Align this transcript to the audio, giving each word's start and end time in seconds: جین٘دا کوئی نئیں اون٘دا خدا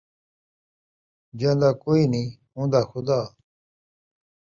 جین٘دا 1.39 1.69
کوئی 1.83 2.03
نئیں 2.11 2.29
اون٘دا 2.55 2.81
خدا 2.91 3.19